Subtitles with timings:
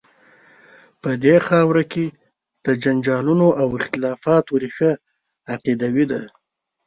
[1.01, 2.05] په دې خاوره کې
[2.65, 4.91] د جنجالونو او اختلافات ریښه
[5.53, 6.21] عقیدوي ده.